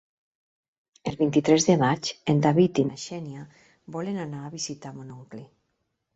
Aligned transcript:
El 1.11 1.17
vint-i-tres 1.19 1.67
de 1.67 1.75
maig 1.81 2.09
en 2.33 2.41
David 2.47 2.81
i 2.85 2.87
na 2.89 2.99
Xènia 3.03 3.45
volen 3.99 4.19
anar 4.27 4.43
a 4.49 4.53
visitar 4.57 4.95
mon 4.99 5.15
oncle. 5.21 5.47